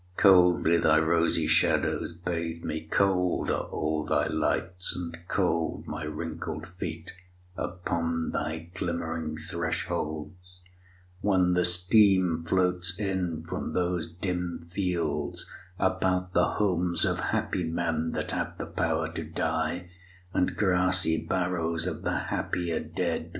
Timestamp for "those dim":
13.73-14.71